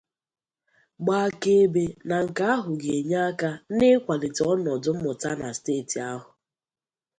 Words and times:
gbaa 1.03 1.25
akaebe 1.29 1.83
na 2.07 2.15
nke 2.25 2.43
ahụ 2.53 2.71
ga-enye 2.81 3.17
aka 3.29 3.49
n'ịkwàlite 3.75 4.41
ọnọdụ 4.51 4.89
mmụta 4.95 5.29
steeti 5.57 5.97
ahụ 6.11 6.29